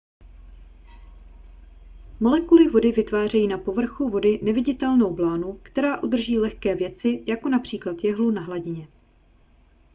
molekuly 2.19 2.67
vody 2.67 2.91
vytvářejí 2.91 3.47
na 3.47 3.57
povrchu 3.57 4.09
vody 4.09 4.39
neviditelnou 4.43 5.13
blánu 5.15 5.59
která 5.63 6.03
udrží 6.03 6.39
lehké 6.39 6.75
věci 6.75 7.23
jako 7.27 7.49
například 7.49 8.03
jehlu 8.03 8.31
na 8.31 8.41
hladině 8.41 8.87